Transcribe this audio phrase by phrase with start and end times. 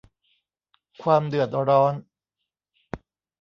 [1.03, 1.93] ความเดือดร้อน